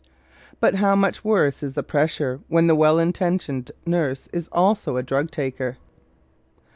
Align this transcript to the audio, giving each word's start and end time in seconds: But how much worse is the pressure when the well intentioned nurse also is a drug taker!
But 0.59 0.77
how 0.77 0.95
much 0.95 1.23
worse 1.23 1.61
is 1.61 1.73
the 1.73 1.83
pressure 1.83 2.39
when 2.47 2.65
the 2.65 2.73
well 2.73 2.97
intentioned 2.97 3.71
nurse 3.85 4.27
also 4.51 4.95
is 4.95 5.01
a 5.01 5.05
drug 5.05 5.29
taker! 5.29 5.77